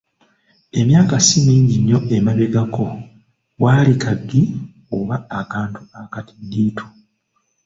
[0.79, 2.85] Emyaka si mingi nnyo emabegako
[3.63, 4.41] wali kagi
[4.97, 6.85] oba akantu akatiddiitu.